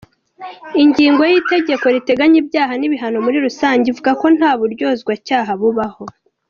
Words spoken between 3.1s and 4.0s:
muri rusange